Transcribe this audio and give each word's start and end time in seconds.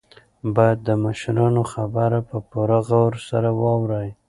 باید 0.55 0.79
د 0.87 0.89
مشرانو 1.03 1.63
خبره 1.73 2.19
په 2.29 2.37
پوره 2.49 2.79
غور 2.87 3.13
سره 3.29 3.49
واورئ. 3.61 4.09